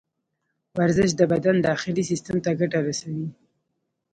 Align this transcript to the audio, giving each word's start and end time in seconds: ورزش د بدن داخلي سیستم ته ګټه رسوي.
ورزش 0.77 1.09
د 1.15 1.21
بدن 1.31 1.55
داخلي 1.69 2.03
سیستم 2.11 2.37
ته 2.45 2.51
ګټه 2.59 2.79
رسوي. 2.87 3.27